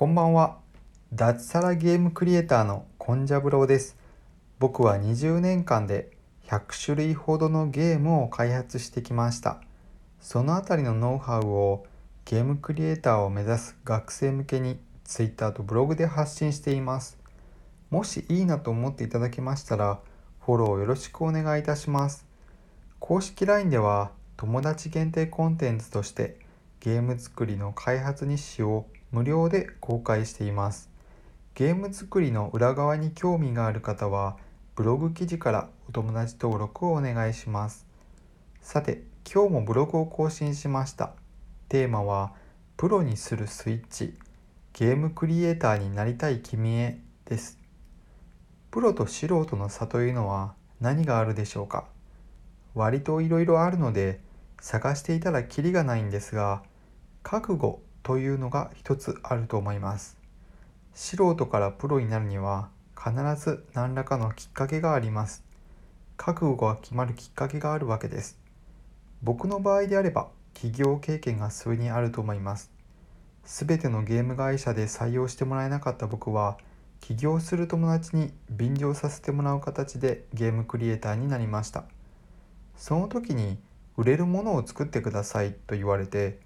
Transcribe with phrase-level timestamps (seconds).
[0.00, 0.56] こんばんは。
[1.12, 3.98] 脱サラゲームクリエイターのコンジャブローです。
[4.58, 6.10] 僕は20年間で
[6.46, 9.60] 100種類ほどのゲームを開発してきました。
[10.18, 11.84] そのあたりのノウハウを
[12.24, 17.18] ゲームクリエイターを目指す学生向けに Twitter とブログで発信しています。
[17.90, 20.00] もしいいなと思っていただけましたら、
[20.40, 22.24] フォローよろしくお願いいたします。
[23.00, 26.38] 公式 LINE では友達限定コンテンツとして
[26.80, 30.88] ゲーム作りの開発日誌を無料で公開しています。
[31.54, 34.36] ゲーム作りの裏側に興味がある方は、
[34.76, 37.86] ブログ記事からお友達登録をお願いします。
[38.60, 41.12] さて、今日もブログを更新しました。
[41.68, 42.32] テーマは、
[42.76, 44.16] プロにするスイッチ、
[44.72, 47.58] ゲームクリエイターになりたい君へです。
[48.70, 51.88] プロと素人の差というのは何があるでしょうか？
[52.74, 54.20] 割といろいろあるので、
[54.60, 56.62] 探していたらキリがないんですが、
[57.24, 60.18] 覚悟というのが一つあると思います。
[60.94, 65.44] 素人からプロになるには必ず何らかのきっかけがあります。
[66.16, 68.38] 覚悟が決まるきっかけがあるわけです。
[69.22, 72.70] 僕の場合であれば企業経験が数にあると思います。
[73.44, 76.58] すべてのゲーム会社で採用してもらえなかった僕は
[77.00, 81.84] 起業する友達に便乗させてもらう形でゲームクリエイターになりました。
[82.76, 83.58] その時に
[83.96, 86.38] 売れるものを作ってくださいと言われて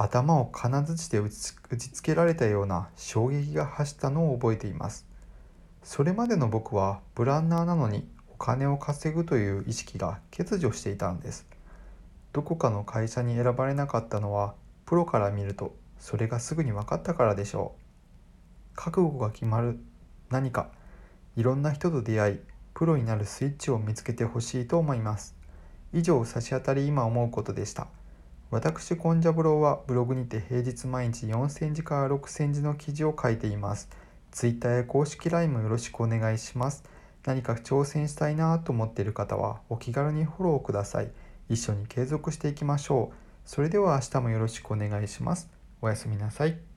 [0.00, 5.08] 頭を金槌で打ちつけられたような衝撃が走ったのを覚えています。
[5.82, 11.46] それまでの僕はプランナーなのにお金を稼ぐという意識が欠如していたんです。
[12.32, 14.54] どこかの会社に選ばれなかったのは
[14.86, 18.76] プロから見るとそれがすぐに分かったからでしょう。
[18.76, 19.80] 覚悟が決まる
[20.30, 20.68] 何か
[21.34, 22.40] いろんな人と出会い
[22.72, 25.34] プロになるスイッチを見つけてほしいと思います。
[25.92, 27.88] 以上差し当たり今思うことでした。
[28.50, 33.90] 私、コンジャブローはブログにて平日毎日4センチから6センチの記事を書いています。
[34.30, 36.82] ツイッターや公式 LINE もよろしくお願いします。
[37.26, 41.10] 何か挑戦したいなと思っている方はお気軽にフォローください。
[41.50, 43.14] 一緒に継続していきましょう。
[43.44, 45.50] それでは明日もよろしくお願いします。
[45.82, 46.67] おやすみなさい。